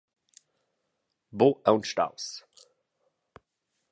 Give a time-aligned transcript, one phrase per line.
[1.43, 2.27] Buc aunc staus!